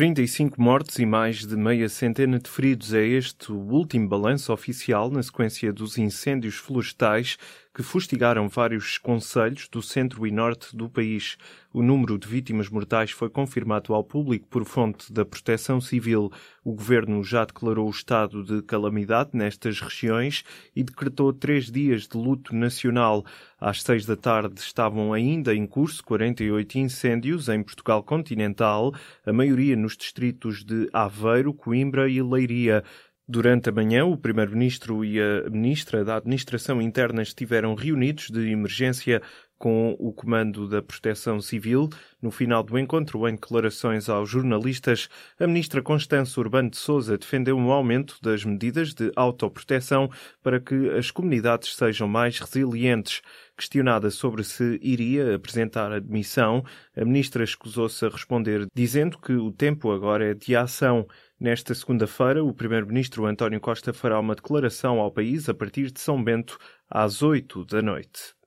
[0.00, 5.10] 35 mortes e mais de meia centena de feridos é este o último balanço oficial
[5.10, 7.36] na sequência dos incêndios florestais
[7.74, 11.36] que fustigaram vários conselhos do centro e norte do país.
[11.72, 16.28] O número de vítimas mortais foi confirmado ao público por fonte da Proteção Civil.
[16.64, 20.42] O governo já declarou o estado de calamidade nestas regiões
[20.74, 23.24] e decretou três dias de luto nacional.
[23.60, 28.92] Às seis da tarde estavam ainda em curso 48 incêndios em Portugal continental,
[29.24, 32.82] a maioria nos distritos de Aveiro, Coimbra e Leiria.
[33.28, 39.22] Durante a manhã, o Primeiro-Ministro e a Ministra da Administração Interna estiveram reunidos de emergência
[39.60, 41.90] com o Comando da Proteção Civil.
[42.20, 47.58] No final do encontro, em declarações aos jornalistas, a Ministra Constância Urbano de Souza defendeu
[47.58, 50.10] um aumento das medidas de autoproteção
[50.42, 53.20] para que as comunidades sejam mais resilientes.
[53.54, 56.64] Questionada sobre se iria apresentar admissão,
[56.96, 61.06] a Ministra escusou-se a responder, dizendo que o tempo agora é de ação.
[61.38, 66.22] Nesta segunda-feira, o Primeiro-Ministro António Costa fará uma declaração ao país a partir de São
[66.24, 66.56] Bento,
[66.88, 68.39] às 8 da noite.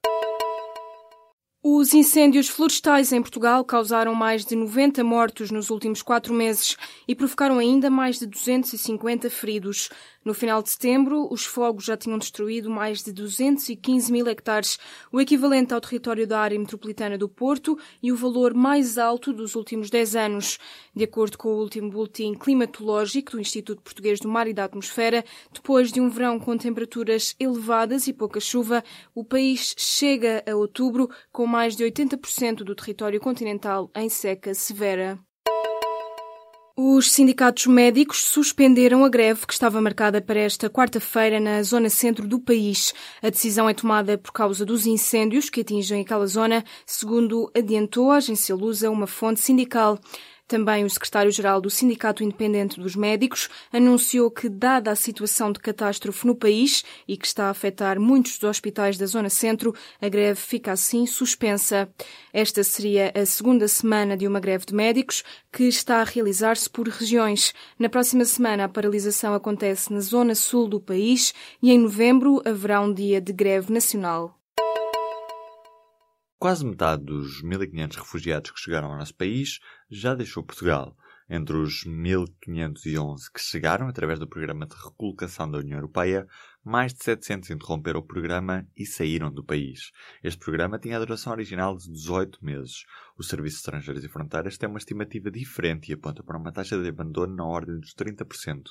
[1.66, 6.76] Os incêndios florestais em Portugal causaram mais de 90 mortos nos últimos quatro meses
[7.08, 9.90] e provocaram ainda mais de 250 feridos.
[10.26, 14.80] No final de setembro, os fogos já tinham destruído mais de 215 mil hectares,
[15.12, 19.54] o equivalente ao território da área metropolitana do Porto e o valor mais alto dos
[19.54, 20.58] últimos 10 anos.
[20.96, 25.26] De acordo com o último boletim climatológico do Instituto Português do Mar e da Atmosfera,
[25.52, 28.82] depois de um verão com temperaturas elevadas e pouca chuva,
[29.14, 35.20] o país chega a outubro com mais de 80% do território continental em seca severa.
[36.76, 42.28] Os sindicatos médicos suspenderam a greve que estava marcada para esta quarta-feira na zona centro
[42.28, 42.96] do país.
[43.22, 48.16] A decisão é tomada por causa dos incêndios que atingem aquela zona, segundo adiantou a
[48.16, 50.00] agência Lusa, uma fonte sindical.
[50.48, 56.28] Também o secretário-geral do Sindicato Independente dos Médicos anunciou que, dada a situação de catástrofe
[56.28, 60.40] no país e que está a afetar muitos dos hospitais da Zona Centro, a greve
[60.40, 61.90] fica assim suspensa.
[62.34, 66.90] Esta seria a segunda semana de uma greve de médicos que está a realizar-se por
[66.90, 67.54] regiões.
[67.80, 72.82] Na próxima semana, a paralisação acontece na Zona Sul do país e em novembro haverá
[72.82, 74.43] um dia de greve nacional.
[76.44, 80.94] Quase metade dos 1.500 refugiados que chegaram ao nosso país já deixou Portugal.
[81.30, 86.28] Entre os 1.511 que chegaram através do programa de recolocação da União Europeia,
[86.64, 89.92] mais de 700 interromperam o programa e saíram do país.
[90.24, 92.86] Este programa tinha a duração original de 18 meses.
[93.18, 96.82] O Serviço de Estrangeiros e Fronteiras tem uma estimativa diferente e aponta para uma taxa
[96.82, 98.64] de abandono na ordem dos 30%.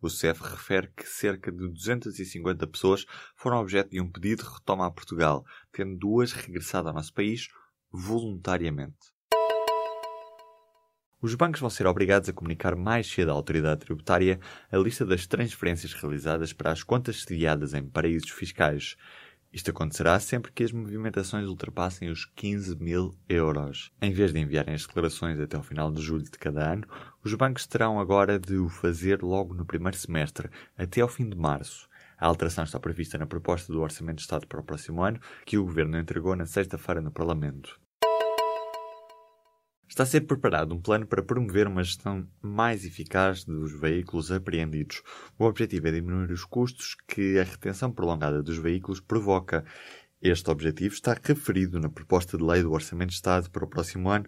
[0.00, 3.06] O CEF refere que cerca de 250 pessoas
[3.36, 7.48] foram objeto de um pedido de retoma a Portugal, tendo duas regressado ao nosso país
[7.92, 9.15] voluntariamente.
[11.20, 14.38] Os bancos vão ser obrigados a comunicar mais cedo à autoridade tributária
[14.70, 18.96] a lista das transferências realizadas para as contas sediadas em paraísos fiscais.
[19.50, 23.90] Isto acontecerá sempre que as movimentações ultrapassem os 15 mil euros.
[24.02, 26.86] Em vez de enviarem as declarações até o final de julho de cada ano,
[27.24, 31.36] os bancos terão agora de o fazer logo no primeiro semestre, até ao fim de
[31.36, 31.88] março.
[32.18, 35.56] A alteração está prevista na proposta do Orçamento de Estado para o próximo ano, que
[35.56, 37.80] o Governo entregou na sexta-feira no Parlamento.
[39.88, 45.00] Está a ser preparado um plano para promover uma gestão mais eficaz dos veículos apreendidos.
[45.38, 49.64] O objetivo é diminuir os custos que a retenção prolongada dos veículos provoca.
[50.20, 54.10] Este objetivo está referido na proposta de lei do Orçamento de Estado para o próximo
[54.10, 54.26] ano,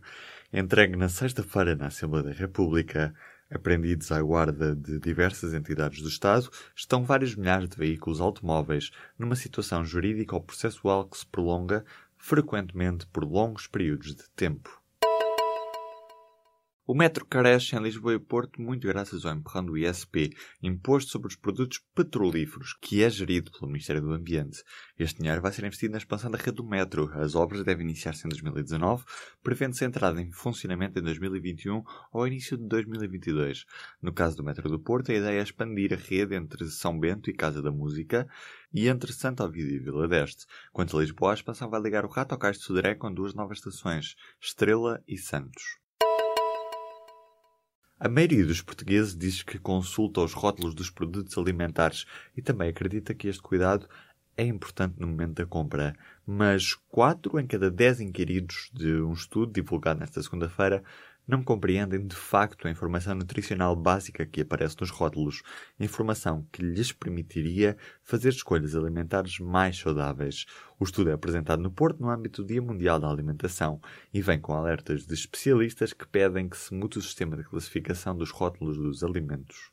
[0.53, 3.13] entregue na sexta-feira na Assembleia da República.
[3.51, 9.35] Apreendidos à guarda de diversas entidades do Estado, estão vários milhares de veículos automóveis, numa
[9.35, 11.85] situação jurídica ou processual que se prolonga,
[12.17, 14.79] frequentemente por longos períodos de tempo.
[16.91, 21.29] O metro cresce em Lisboa e Porto muito graças ao empurrão do ISP, Imposto sobre
[21.29, 24.65] os Produtos Petrolíferos, que é gerido pelo Ministério do Ambiente.
[24.99, 27.11] Este dinheiro vai ser investido na expansão da rede do metro.
[27.13, 29.05] As obras devem iniciar-se em 2019,
[29.43, 33.67] prevendo-se entrada em funcionamento em 2021 ou início de 2022.
[34.01, 37.29] No caso do metro do Porto, a ideia é expandir a rede entre São Bento
[37.29, 38.27] e Casa da Música
[38.73, 40.47] e entre Santo Ovídio e Vila d'Este.
[40.73, 43.35] Quanto a Lisboa, a expansão vai ligar o Rato ao Cais de Sodré com duas
[43.35, 45.87] novas estações, Estrela e Santos.
[48.01, 52.07] A maioria dos portugueses diz que consulta os rótulos dos produtos alimentares
[52.37, 53.89] e também acredita que este cuidado
[54.37, 55.97] é importante no momento da compra.
[56.25, 60.85] Mas 4 em cada 10 inquiridos de um estudo divulgado nesta segunda-feira
[61.29, 65.43] não compreendem de facto a informação nutricional básica que aparece nos rótulos,
[65.79, 70.47] informação que lhes permitiria fazer escolhas alimentares mais saudáveis.
[70.81, 73.79] O estudo é apresentado no Porto no âmbito do Dia Mundial da Alimentação
[74.13, 78.17] e vem com alertas de especialistas que pedem que se mude o sistema de classificação
[78.17, 79.71] dos rótulos dos alimentos.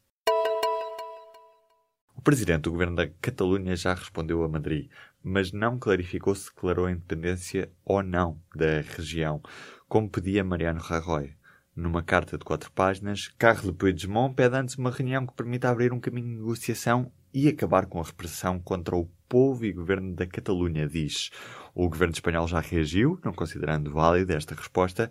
[2.17, 4.89] O presidente do governo da Catalunha já respondeu a Madrid,
[5.23, 9.41] mas não clarificou se declarou a independência ou não da região,
[9.87, 11.33] como pedia Mariano Rajoy.
[11.75, 15.99] Numa carta de quatro páginas, Carles Puigdemont pede antes uma reunião que permita abrir um
[15.99, 20.87] caminho de negociação e acabar com a repressão contra o povo e governo da Catalunha,
[20.87, 21.31] diz.
[21.73, 25.09] O governo espanhol já reagiu, não considerando válida esta resposta.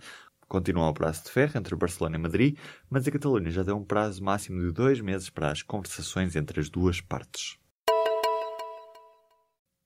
[0.49, 2.57] Continua o prazo de ferro entre Barcelona e Madrid,
[2.89, 6.61] mas a Catalunha já deu um prazo máximo de dois meses para as conversações entre
[6.61, 7.59] as duas partes.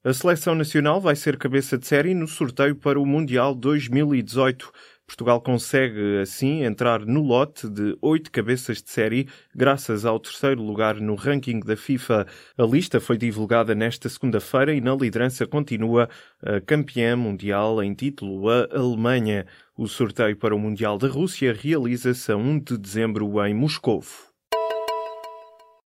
[0.04, 4.72] A seleção nacional vai ser cabeça de série no sorteio para o Mundial 2018.
[5.08, 9.26] Portugal consegue, assim, entrar no lote de oito cabeças de série,
[9.56, 12.26] graças ao terceiro lugar no ranking da FIFA.
[12.58, 16.10] A lista foi divulgada nesta segunda-feira e na liderança continua
[16.43, 19.46] a campeã mundial em título, a Alemanha.
[19.78, 24.27] O sorteio para o Mundial da Rússia realiza-se a 1 de dezembro em Moscovo.